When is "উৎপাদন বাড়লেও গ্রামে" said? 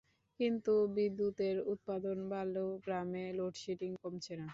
1.73-3.25